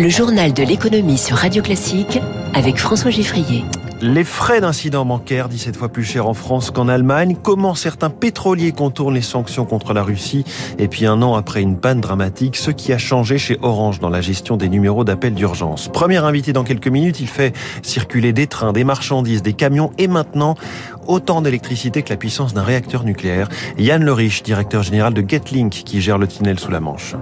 [0.00, 2.18] Le journal de l'économie sur Radio Classique
[2.54, 3.66] avec François Giffrier.
[4.00, 7.36] Les frais d'incident bancaire 17 fois plus chers en France qu'en Allemagne.
[7.42, 10.46] Comment certains pétroliers contournent les sanctions contre la Russie
[10.78, 14.08] Et puis un an après une panne dramatique, ce qui a changé chez Orange dans
[14.08, 15.88] la gestion des numéros d'appel d'urgence.
[15.88, 20.08] Premier invité dans quelques minutes, il fait circuler des trains, des marchandises, des camions et
[20.08, 20.54] maintenant
[21.08, 23.50] autant d'électricité que la puissance d'un réacteur nucléaire.
[23.76, 27.16] Yann Lerich, directeur général de Getlink, qui gère le tunnel sous la Manche.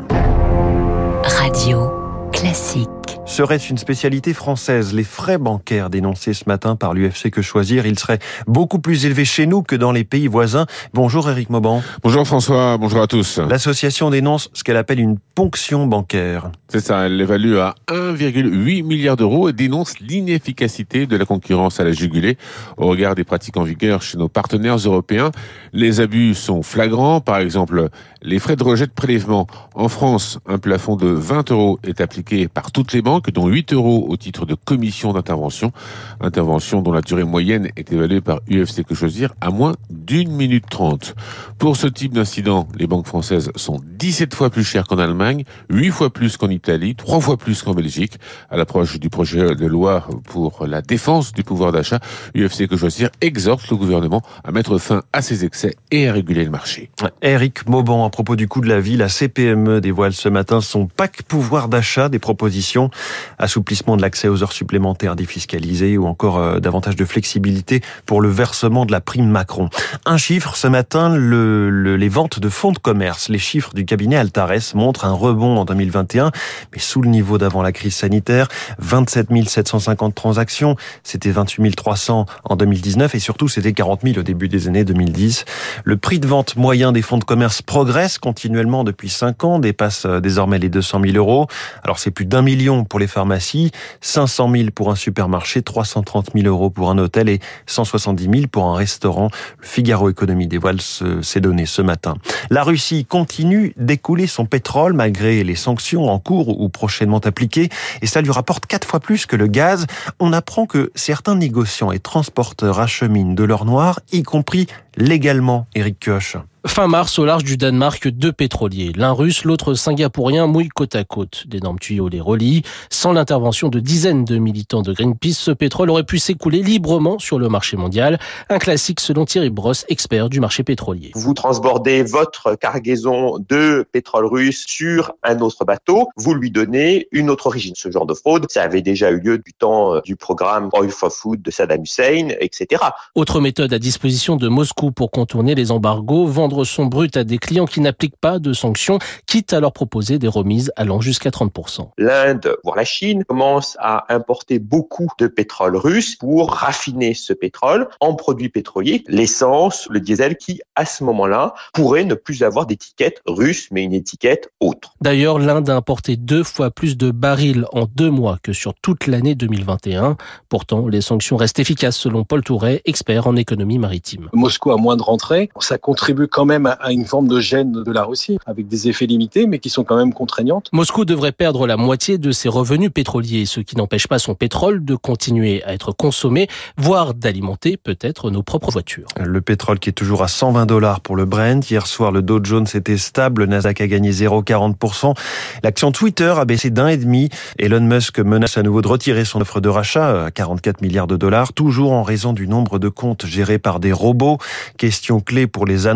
[2.48, 2.88] Classique.
[3.26, 4.94] Serait-ce une spécialité française?
[4.94, 9.26] Les frais bancaires dénoncés ce matin par l'UFC Que Choisir, ils seraient beaucoup plus élevés
[9.26, 10.64] chez nous que dans les pays voisins.
[10.94, 11.82] Bonjour Eric Mauban.
[12.02, 13.38] Bonjour François, bonjour à tous.
[13.38, 16.50] L'association dénonce ce qu'elle appelle une ponction bancaire.
[16.68, 21.84] C'est ça, elle l'évalue à 1,8 milliard d'euros et dénonce l'inefficacité de la concurrence à
[21.84, 22.38] la jugulée
[22.78, 25.32] au regard des pratiques en vigueur chez nos partenaires européens.
[25.74, 27.90] Les abus sont flagrants, par exemple
[28.22, 29.46] les frais de rejet de prélèvement.
[29.74, 33.72] En France, un plafond de 20 euros est appliqué par toutes les banques, dont 8
[33.72, 35.72] euros au titre de commission d'intervention.
[36.20, 40.66] Intervention dont la durée moyenne est évaluée par UFC Que Choisir à moins d'une minute
[40.68, 41.14] trente.
[41.58, 45.90] Pour ce type d'incident, les banques françaises sont 17 fois plus chères qu'en Allemagne, 8
[45.90, 48.18] fois plus qu'en Italie, 3 fois plus qu'en Belgique.
[48.50, 52.00] À l'approche du projet de loi pour la défense du pouvoir d'achat,
[52.36, 56.44] UFC Que Choisir exhorte le gouvernement à mettre fin à ces excès et à réguler
[56.44, 56.90] le marché.
[57.22, 57.68] Eric
[58.08, 61.68] à propos du coût de la vie, la CPME dévoile ce matin son pack pouvoir
[61.68, 62.88] d'achat, des propositions,
[63.36, 68.30] assouplissement de l'accès aux heures supplémentaires défiscalisées ou encore euh, davantage de flexibilité pour le
[68.30, 69.68] versement de la prime Macron.
[70.06, 73.84] Un chiffre, ce matin, le, le, les ventes de fonds de commerce, les chiffres du
[73.84, 76.32] cabinet Altares montrent un rebond en 2021,
[76.72, 82.56] mais sous le niveau d'avant la crise sanitaire, 27 750 transactions, c'était 28 300 en
[82.56, 85.44] 2019 et surtout c'était 40 000 au début des années 2010.
[85.84, 90.04] Le prix de vente moyen des fonds de commerce progresse continuellement depuis 5 ans, dépasse
[90.06, 91.48] euh, désormais les 200 000 euros.
[91.82, 96.46] Alors c'est plus d'un million pour les pharmacies, 500 000 pour un supermarché, 330 000
[96.46, 99.30] euros pour un hôtel et 170 000 pour un restaurant.
[99.58, 102.14] Le Figaro Économie dévoile ces données ce matin.
[102.50, 107.68] La Russie continue d'écouler son pétrole malgré les sanctions en cours ou prochainement appliquées
[108.00, 109.86] et ça lui rapporte quatre fois plus que le gaz.
[110.20, 116.04] On apprend que certains négociants et transporteurs acheminent de l'or noir, y compris légalement, Eric
[116.04, 116.36] Koch.
[116.68, 121.02] Fin mars, au large du Danemark, deux pétroliers, l'un russe, l'autre singapourien, mouillent côte à
[121.02, 121.44] côte.
[121.48, 122.62] D'énormes tuyaux les relient.
[122.88, 127.40] Sans l'intervention de dizaines de militants de Greenpeace, ce pétrole aurait pu s'écouler librement sur
[127.40, 128.20] le marché mondial.
[128.48, 131.10] Un classique selon Thierry Brosse, expert du marché pétrolier.
[131.16, 137.30] Vous transbordez votre cargaison de pétrole russe sur un autre bateau, vous lui donnez une
[137.30, 137.74] autre origine.
[137.74, 140.90] Ce genre de fraude, ça avait déjà eu lieu du temps euh, du programme Oil
[140.90, 142.82] for Food de Saddam Hussein, etc.
[143.16, 147.38] Autre méthode à disposition de Moscou pour contourner les embargos, vendre son brut à des
[147.38, 151.90] clients qui n'appliquent pas de sanctions, quitte à leur proposer des remises allant jusqu'à 30%.
[151.98, 157.88] L'Inde, voire la Chine, commence à importer beaucoup de pétrole russe pour raffiner ce pétrole
[158.00, 163.22] en produits pétroliers, l'essence, le diesel, qui à ce moment-là pourrait ne plus avoir d'étiquette
[163.26, 164.94] russe, mais une étiquette autre.
[165.00, 169.06] D'ailleurs, l'Inde a importé deux fois plus de barils en deux mois que sur toute
[169.06, 170.16] l'année 2021.
[170.48, 174.28] Pourtant, les sanctions restent efficaces selon Paul Touret, expert en économie maritime.
[174.32, 177.90] Moscou a moins de rentrées, ça contribue quand même à une forme de gêne de
[177.90, 180.68] la Russie, avec des effets limités, mais qui sont quand même contraignantes.
[180.72, 184.84] Moscou devrait perdre la moitié de ses revenus pétroliers, ce qui n'empêche pas son pétrole
[184.84, 186.46] de continuer à être consommé,
[186.76, 189.08] voire d'alimenter peut-être nos propres voitures.
[189.18, 191.68] Le pétrole qui est toujours à 120 dollars pour le Brent.
[191.68, 195.16] Hier soir, le Dow Jones était stable, le Nasdaq a gagné 0,40%.
[195.64, 197.30] L'action Twitter a baissé d'un et demi.
[197.58, 201.16] Elon Musk menace à nouveau de retirer son offre de rachat à 44 milliards de
[201.16, 204.38] dollars, toujours en raison du nombre de comptes gérés par des robots.
[204.76, 205.88] Question clé pour les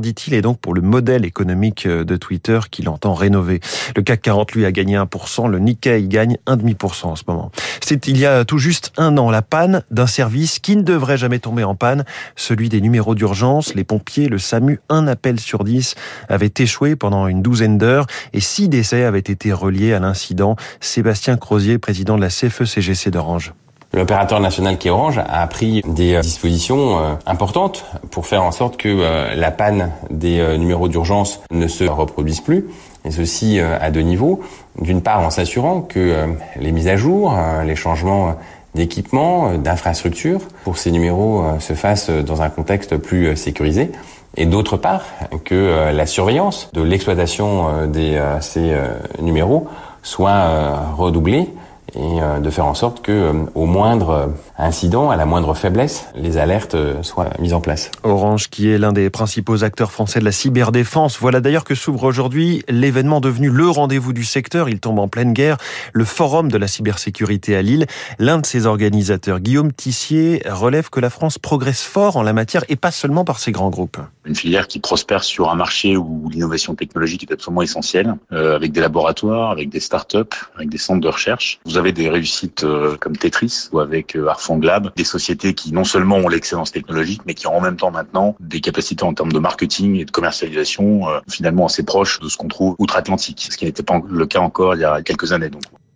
[0.00, 3.60] dit-il, et donc pour le modèle économique de Twitter qu'il entend rénover.
[3.96, 7.50] Le CAC 40, lui, a gagné 1%, le Nikkei gagne 1,5% en ce moment.
[7.80, 11.18] C'est il y a tout juste un an la panne d'un service qui ne devrait
[11.18, 12.04] jamais tomber en panne,
[12.36, 13.74] celui des numéros d'urgence.
[13.74, 15.94] Les pompiers, le SAMU, un appel sur dix
[16.28, 20.56] avait échoué pendant une douzaine d'heures et six décès avaient été reliés à l'incident.
[20.80, 23.54] Sébastien Crozier, président de la CFE-CGC d'Orange.
[23.94, 28.76] L'opérateur national qui est Orange a pris des dispositions euh, importantes pour faire en sorte
[28.76, 32.66] que euh, la panne des euh, numéros d'urgence ne se reproduise plus,
[33.04, 34.40] et ceci à deux niveaux.
[34.80, 36.26] D'une part, en s'assurant que
[36.58, 38.34] les mises à jour, les changements
[38.74, 43.92] d'équipement, d'infrastructures pour ces numéros se fassent dans un contexte plus sécurisé.
[44.38, 45.04] Et d'autre part,
[45.44, 48.74] que la surveillance de l'exploitation de ces
[49.20, 49.68] numéros
[50.02, 51.50] soit redoublée
[51.96, 56.06] et euh, de faire en sorte que euh, au moindre incident, à la moindre faiblesse,
[56.14, 57.90] les alertes soient mises en place.
[58.02, 62.04] Orange, qui est l'un des principaux acteurs français de la cyberdéfense, voilà d'ailleurs que s'ouvre
[62.04, 64.68] aujourd'hui l'événement devenu le rendez-vous du secteur.
[64.68, 65.56] Il tombe en pleine guerre,
[65.92, 67.86] le forum de la cybersécurité à Lille.
[68.18, 72.64] L'un de ses organisateurs, Guillaume Tissier, relève que la France progresse fort en la matière
[72.68, 73.98] et pas seulement par ses grands groupes.
[74.24, 78.72] Une filière qui prospère sur un marché où l'innovation technologique est absolument essentielle, euh, avec
[78.72, 81.60] des laboratoires, avec des start-up, avec des centres de recherche.
[81.64, 85.72] Vous avez des réussites euh, comme Tetris ou avec euh, Arfang Lab, des sociétés qui
[85.72, 89.14] non seulement ont l'excellence technologique, mais qui ont en même temps maintenant des capacités en
[89.14, 93.48] termes de marketing et de commercialisation euh, finalement assez proches de ce qu'on trouve outre-Atlantique,
[93.50, 95.50] ce qui n'était pas le cas encore il y a quelques années.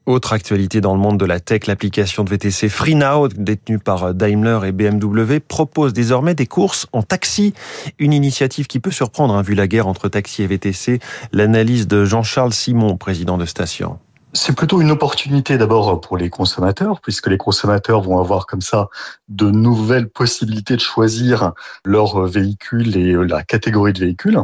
[0.08, 4.61] Autre actualité dans le monde de la tech, l'application de VTC FreeNow, détenue par Daimler
[4.64, 7.52] et BMW, propose désormais des courses en taxi.
[7.99, 10.99] Une initiative qui peut surprendre, hein, vu la guerre entre taxi et VTC.
[11.32, 13.99] L'analyse de Jean-Charles Simon, président de station.
[14.40, 18.88] C'est plutôt une opportunité d'abord pour les consommateurs, puisque les consommateurs vont avoir comme ça
[19.26, 21.55] de nouvelles possibilités de choisir
[21.85, 24.40] leur véhicule et la catégorie de véhicule.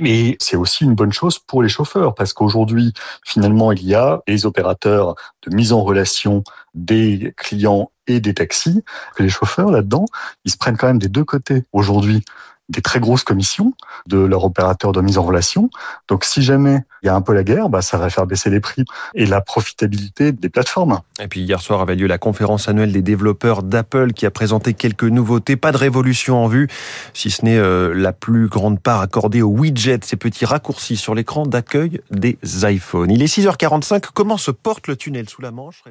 [0.00, 2.92] Mais c'est aussi une bonne chose pour les chauffeurs parce qu'aujourd'hui,
[3.24, 5.14] finalement, il y a des opérateurs
[5.46, 6.42] de mise en relation
[6.74, 8.82] des clients et des taxis.
[9.20, 10.06] Les chauffeurs, là-dedans,
[10.44, 12.24] ils se prennent quand même des deux côtés aujourd'hui
[12.68, 13.72] des très grosses commissions
[14.06, 15.70] de leur opérateur de mise en relation.
[16.08, 18.50] Donc si jamais il y a un peu la guerre, bah, ça va faire baisser
[18.50, 18.84] les prix
[19.14, 21.00] et la profitabilité des plateformes.
[21.20, 24.74] Et puis hier soir avait lieu la conférence annuelle des développeurs d'Apple qui a présenté
[24.74, 25.56] quelques nouveautés.
[25.56, 26.68] Pas de révolution en vue,
[27.14, 31.14] si ce n'est euh, la plus grande part accordée aux widgets, ces petits raccourcis sur
[31.14, 33.10] l'écran d'accueil des iPhones.
[33.10, 34.06] Il est 6h45.
[34.12, 35.82] Comment se porte le tunnel sous la Manche?